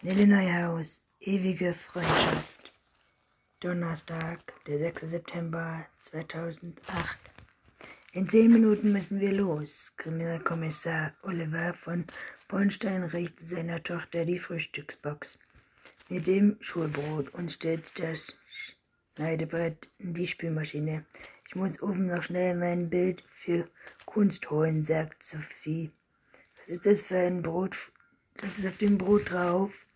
[0.00, 2.72] Nelle Neuhaus, ewige Freundschaft.
[3.58, 5.10] Donnerstag, der 6.
[5.10, 7.18] September 2008.
[8.12, 9.92] In zehn Minuten müssen wir los.
[9.96, 12.04] Kriminalkommissar Oliver von
[12.46, 15.40] Bornstein richtet seiner Tochter die Frühstücksbox
[16.08, 18.32] mit dem Schulbrot und stellt das
[19.16, 21.04] Schneidebrett in die Spülmaschine.
[21.48, 23.64] Ich muss oben noch schnell mein Bild für
[24.06, 25.90] Kunst holen, sagt Sophie.
[26.56, 27.76] Was ist das für ein Brot?
[28.36, 29.87] Das ist auf dem Brot drauf.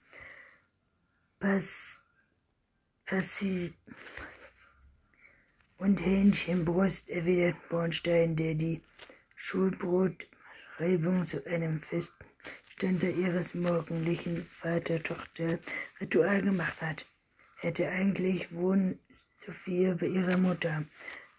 [1.42, 2.00] Pass,
[3.04, 3.74] Passi
[5.78, 8.80] und Hähnchenbrust, erwidert Bornstein, der die
[9.34, 17.06] Schulbrotreibung zu einem festen ihres morgendlichen Vater-Tochter-Ritual gemacht hat.
[17.56, 19.00] Hätte eigentlich wohnen
[19.34, 20.84] Sophia bei ihrer Mutter,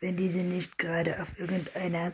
[0.01, 2.11] wenn diese nicht gerade auf irgendeiner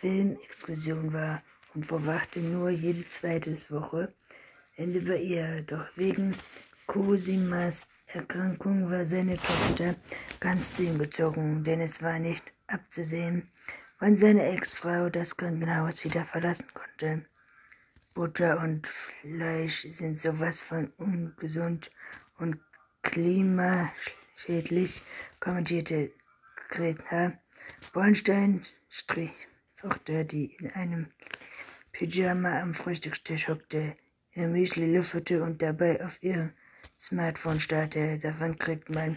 [0.00, 1.44] Filmexkursion war
[1.74, 4.08] und verwachte nur jede zweite Woche
[4.74, 5.62] Ende bei ihr.
[5.62, 6.34] Doch wegen
[6.86, 9.94] Cosimas Erkrankung war seine Tochter
[10.38, 13.50] ganz zu ihm gezogen, denn es war nicht abzusehen,
[13.98, 17.24] wann seine Ex-Frau das Krankenhaus wieder verlassen konnte.
[18.12, 21.90] Butter und Fleisch sind sowas von ungesund
[22.38, 22.58] und
[23.02, 25.02] klimaschädlich,
[25.40, 26.12] kommentierte
[26.68, 27.32] Greta
[27.92, 31.06] Bornstein, strich Tochter, die in einem
[31.92, 33.96] Pyjama am Frühstückstisch hockte,
[34.32, 36.52] ihr Müsli lüftete und dabei auf ihrem
[36.98, 38.18] Smartphone starrte.
[38.18, 39.16] Davon kriegt man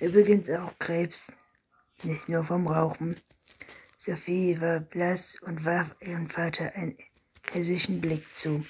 [0.00, 1.30] übrigens auch Krebs,
[2.02, 3.16] nicht nur vom Rauchen.
[3.98, 6.96] Sophie war blass und warf ihrem Vater einen
[7.50, 8.64] hessischen Blick zu.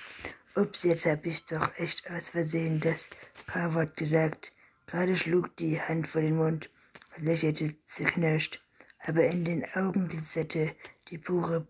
[0.55, 3.11] Ups, jetzt hab ich doch echt aus Versehen das
[3.47, 4.53] K-Wort gesagt.
[4.87, 6.71] Gerade schlug die Hand vor den Mund
[7.17, 8.63] und lächelte zerknirscht,
[9.01, 10.75] aber in den Augen glitzerte
[11.09, 11.67] die pure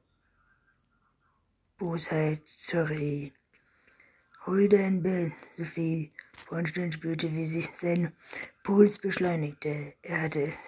[1.79, 2.43] Bosheit.
[2.45, 3.33] Sorry.
[4.47, 6.13] Hol dein Bild, Sophie.
[6.49, 8.13] Bornstein spürte, wie sich sein
[8.63, 9.95] Puls beschleunigte.
[10.03, 10.59] Er hatte es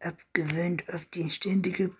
[0.00, 1.90] abgewöhnt, auf die ständige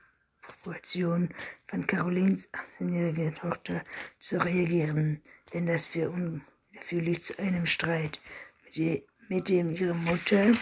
[0.43, 1.29] Proportion
[1.67, 2.49] von Carolins
[2.81, 3.83] 18-jähriger Tochter
[4.21, 5.21] zu reagieren,
[5.53, 8.21] denn das führte unwillkürlich zu einem Streit,
[8.65, 10.55] mit, dem, mit dem ihre Mutter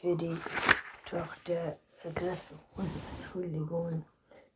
[0.00, 0.36] für die
[1.04, 2.40] Tochter ergriff
[2.76, 4.04] und Entschuldigungen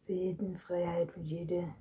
[0.06, 1.74] für jeden Freiheit und jede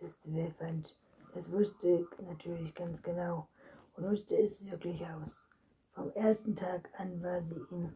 [0.00, 0.96] Festival fand.
[1.34, 3.46] Das wusste natürlich ganz genau
[3.94, 5.48] und nutzte es wirklich aus.
[5.92, 7.92] Vom ersten Tag an war sie ihm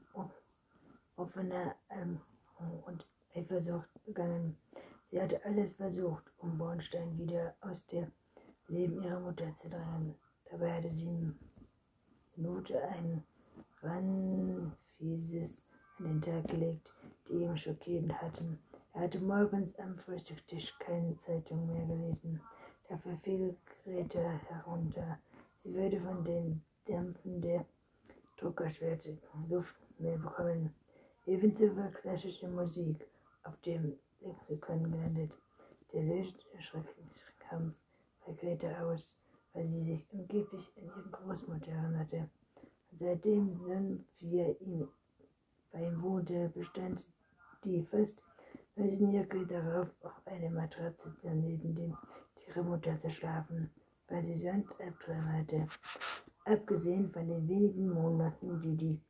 [1.17, 2.21] offener ähm,
[2.85, 4.57] und Eifersucht begangen.
[5.11, 8.13] Sie hatte alles versucht, um Bornstein wieder aus dem
[8.69, 10.15] Leben ihrer Mutter zu drängen.
[10.51, 11.33] Dabei hatte sie
[12.37, 13.25] Minute ein
[13.83, 15.63] Ranfieses
[15.99, 16.93] an den Tag gelegt,
[17.29, 18.59] die ihn schockierend hatten.
[18.95, 22.41] Er hatte morgens am Frühstückstisch keine Zeitung mehr gelesen.
[22.89, 25.19] Dafür fiel Greta herunter.
[25.65, 27.67] Sie würde von den Dämpfen der
[28.37, 29.19] Druckerschwerte
[29.49, 30.73] Luft mehr bekommen.
[31.27, 33.05] Ebenso war klassische Musik
[33.43, 35.33] auf dem Lexikon gelandet.
[35.93, 37.75] Der löst schreckliche Kampf
[38.25, 39.17] bei Greta aus,
[39.55, 42.31] weil sie sich angeblich an ihre Großmutter erinnerte.
[43.01, 44.89] Seitdem Sophia ihm
[45.73, 47.05] bei ihm wohnte, bestand
[47.65, 48.23] die fast
[48.77, 51.97] 19 Jahre darauf, auf eine Matratze neben dem
[52.49, 53.71] ihrer Mutter zu schlafen,
[54.09, 55.69] weil sie sonst Albträume hatte.
[56.45, 59.01] Abgesehen von den wenigen Monaten, die, die,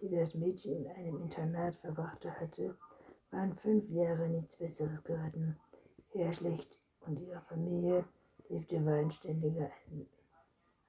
[0.00, 2.76] die das Mädchen in einem Internat verbrachte hatte,
[3.30, 5.56] waren fünf Jahre nichts Besseres geraten.
[6.12, 8.04] Eher schlecht und ihre Familie
[8.48, 10.06] lebte weinständiger ein,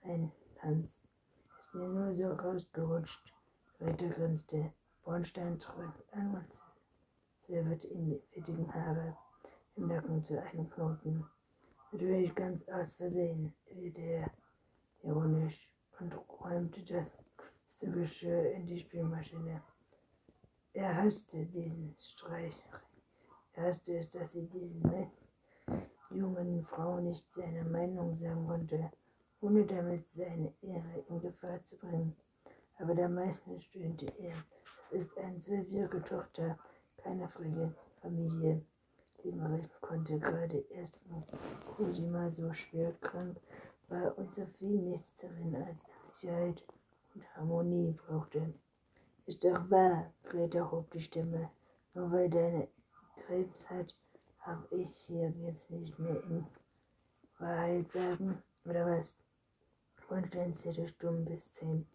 [0.02, 0.90] ein Tanz.
[1.60, 3.32] Ist mir nur so rausgerutscht,
[3.78, 4.74] weiter grinste.
[5.04, 6.34] Bornstein träumt an
[7.48, 9.16] und zwirbelt in die fettigen Haare
[9.76, 11.26] im Nacken zu einem Knoten.
[11.92, 14.30] Natürlich ganz aus Versehen, wie er
[15.04, 15.70] ironisch
[16.00, 17.10] und räumte das
[17.80, 19.62] Geschirr in die Spülmaschine.
[20.74, 22.56] Er hasste diesen Streich.
[23.54, 25.10] Er hasste es, dass sie diesen
[26.10, 28.92] jungen Frau nicht seine Meinung sagen konnte,
[29.42, 32.16] ohne damit seine Ehre in Gefahr zu bringen.
[32.80, 34.36] Aber der meisten stöhnte er.
[34.84, 36.58] Es ist eine zwölfjährige Tochter,
[37.08, 37.30] keine
[38.02, 38.62] Familie.
[39.24, 41.24] Limerick konnte gerade erst, wo
[41.74, 43.40] Cosima so schwer krank
[43.88, 45.78] war und Sophie nichts darin als
[46.12, 46.64] Sicherheit
[47.16, 48.54] und Harmonie brauchte.
[49.26, 51.50] Ist doch wahr, Greta hob die Stimme.
[51.94, 52.68] Nur weil deine
[53.26, 53.96] Krebs hat,
[54.42, 56.46] hab ich hier jetzt nicht mehr in
[57.40, 59.16] Wahrheit sagen, oder was?
[60.10, 61.86] Bornstein zählte stumm bis zehn.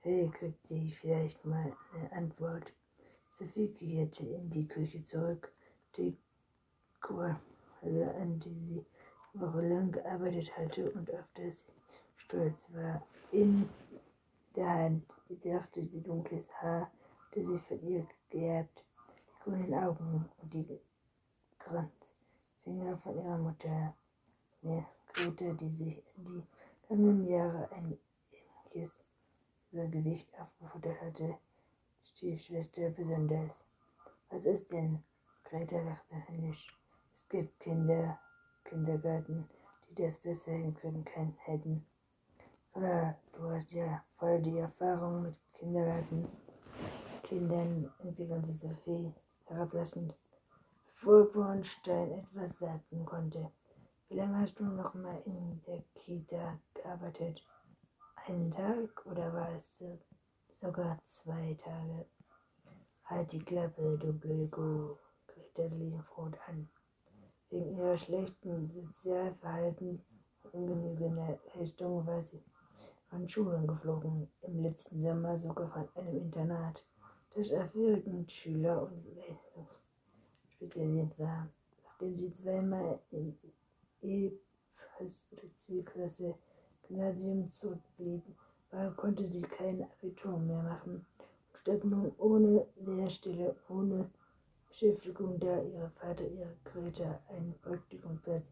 [0.00, 2.72] Hey, kriegt sie vielleicht mal eine Antwort.
[3.36, 5.52] Sophie kehrte in die Küche zurück.
[5.96, 6.16] Die
[7.00, 8.86] Falle, an die sie
[9.32, 11.72] wochenlang gearbeitet hatte und auf das sie
[12.16, 13.04] stolz war.
[13.32, 13.68] In
[14.54, 16.88] der Hand die dunkles Haar,
[17.34, 20.78] das sie von ihr geerbt, die grünen Augen und die
[21.58, 23.96] Kranzfinger von ihrer Mutter.
[24.62, 26.42] Ja, Greta, die sich in die
[26.86, 27.98] vergangenen Jahre ein
[28.72, 28.94] ähnliches
[29.72, 31.36] Übergewicht aufgefuttert hatte,
[32.16, 33.66] Stiefschwester besonders.
[34.30, 35.02] Was ist denn?
[35.42, 36.64] Greta lachte höhnisch.
[37.12, 38.16] Es gibt Kinder,
[38.64, 39.48] Kindergarten,
[39.88, 41.84] die das besser hinkriegen können, hätten.
[42.74, 46.28] Oder du hast ja voll die Erfahrung mit Kindergarten,
[47.24, 49.12] Kindern, entwickelte Sophie
[49.46, 50.14] herablassend,
[50.86, 53.50] bevor Bornstein etwas sagen konnte.
[54.08, 57.44] Wie lange hast du noch mal in der Kita gearbeitet?
[58.26, 59.82] Einen Tag oder war es
[60.54, 62.06] sogar zwei Tage?
[63.04, 64.96] Halt die Klappe, du blöde Kuh,
[65.26, 66.68] Greta Liesenfrot an.
[67.50, 70.00] Wegen ihrer schlechten Sozialverhalten
[70.44, 72.42] und ungenügender Leistung war sie
[73.10, 76.84] von Schulen geflogen, im letzten Sommer sogar von einem Internat,
[77.34, 77.70] das auf
[78.28, 79.68] Schüler und Leistung
[80.50, 81.48] spezialisiert war.
[81.84, 83.38] Nachdem sie zweimal in
[85.58, 86.34] Zielklasse
[86.86, 88.22] Gymnasium zurückblieb,
[88.74, 91.06] war, konnte sie kein Abitur mehr machen.
[91.52, 94.10] Und stand nun ohne Lehrstelle, ohne
[94.68, 98.44] Beschäftigung, da ihr Vater ihre Greta einen Praktikumplatz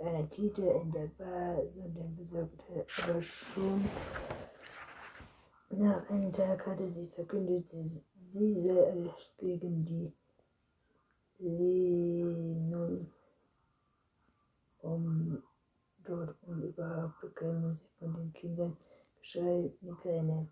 [0.00, 3.84] einer Kita in der Bar, sondern besorgte, aber schon
[5.70, 10.12] nach einem Tag hatte sie verkündet, sie, sie sei gegen die
[11.38, 13.06] Lehnung,
[14.82, 15.42] um
[16.04, 18.76] dort und überhaupt bekam sie von den Kindern
[19.20, 20.48] Geschrei, Migräne.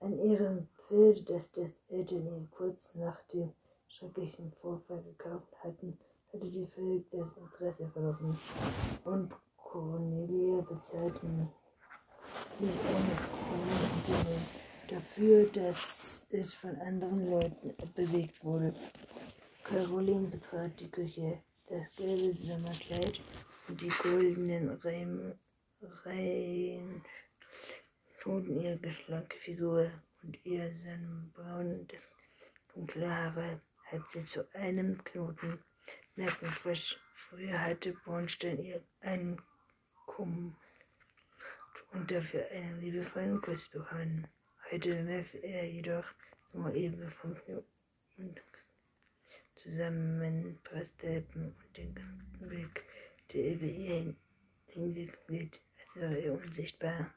[0.00, 3.52] An ihrem Pferd, das das Eltern kurz nach dem
[3.88, 5.96] schrecklichen Vorfall gekauft hatten,
[6.32, 8.38] hatte die völlig das Interesse verloren
[9.04, 11.26] und Cornelia bezahlte
[12.58, 14.36] nicht ohne Summe
[14.88, 18.74] dafür, dass es von anderen Leuten bewegt wurde.
[19.64, 21.38] Caroline betrat die Küche.
[21.68, 23.20] Das gelbe Sommerkleid
[23.68, 24.70] und die goldenen
[26.04, 27.02] Reihen
[28.26, 29.88] toten ihre schlanke Figur
[30.24, 32.08] und ihr Sonnenbraun, das
[32.74, 35.60] dunkle Haare, hat sie zu einem Knoten
[36.16, 36.98] Nackenfrisch.
[37.14, 39.40] Früher hatte Bornstein ihr einen
[40.06, 40.56] Kumm
[41.92, 44.26] und dafür einen liebevollen Kuss bekommen.
[44.72, 46.06] Heute bemerkte er jedoch
[46.52, 48.34] nur eben fünf Minuten
[49.54, 52.82] zusammenpressten und den gesamten Weg,
[53.32, 54.16] der über ihr
[54.66, 57.14] hinweg glitt, als wäre er unsichtbar.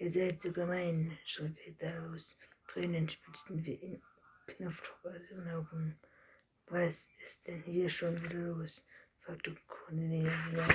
[0.00, 2.36] Ihr seid so gemein, schrie Peter los.
[2.68, 4.02] Tränen spitzten wie in
[4.46, 5.98] Knopfdruck aus ihren Augen.
[6.66, 8.84] Was ist denn hier schon wieder los?
[9.18, 10.68] fragte Cornelia wieder.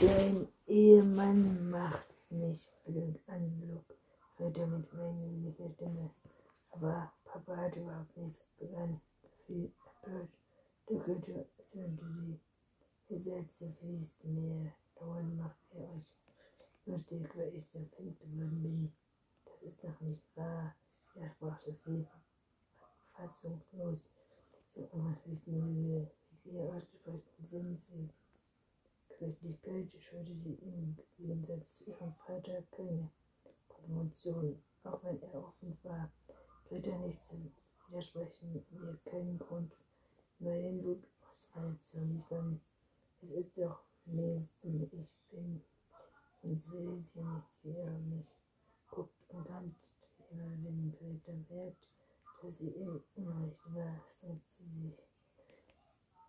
[0.00, 3.94] Dein Ehemann macht mich blöd an, Luke,
[4.38, 6.10] hörte er mit männlicher Stimme.
[6.70, 9.00] Aber Papa hat überhaupt nichts begann.
[9.46, 10.30] Sie empört.
[10.90, 12.40] Der Götter tönte sie.
[13.10, 14.72] Ihr seid so fies mir.
[14.96, 16.06] Dauernd macht ihr euch
[16.86, 18.92] lustig, weil ich so flink geworden bin.
[19.44, 20.74] Das ist doch nicht wahr,
[21.14, 22.06] widersprach Sophie
[23.12, 23.98] fassungslos.
[24.66, 28.08] So unheimlich Mühe mit ihr ausgesprochenen Sinn für
[29.18, 33.08] Gerechtigkeit scheute sie im Gegensatz zu ihrem Vater keine
[33.68, 36.10] Promotion, auch wenn er offen war,
[36.70, 37.36] Ritter nicht zu
[37.86, 39.72] widersprechen, wir keinen Grund,
[40.40, 42.60] neuen Blut aus All zu liefern.
[43.22, 45.62] Es ist doch nächsten, ich bin
[46.42, 48.26] und sehe dir nicht, wie er mich
[48.90, 51.88] guckt und tanzt, wie immer, wenn Greta merkt,
[52.42, 55.08] dass sie im Unrecht war, streckt sie sich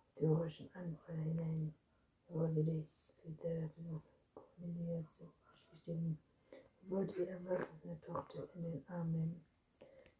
[0.08, 1.74] historischen Anfall hinein.
[2.28, 3.68] Will ich Greta
[4.34, 6.18] Cornelia zu bestätigen,
[6.88, 9.44] wollte ihre erwachsene Tochter in den Arm nehmen.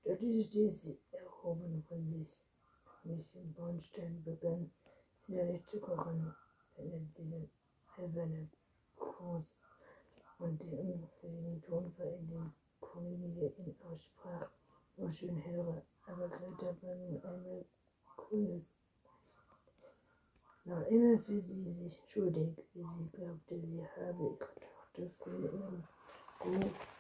[0.05, 2.39] Dort stieß sie erhoben von sich.
[3.05, 4.71] Mich im Bornstein begann
[5.27, 6.35] innerlich zu kochen,
[6.79, 7.49] er diese
[7.97, 8.49] alberne
[8.97, 9.57] Kurs
[10.39, 14.51] und den unfähigen Tonfall in den Cornelia ihn aussprach
[14.97, 17.65] nur schön höre, aber Greta war nun einmal
[18.17, 18.65] cooles.
[20.65, 25.85] Noch immer für sie sich schuldig, wie sie glaubte, sie habe ihre Tochter früher ihren
[26.45, 26.96] Ruf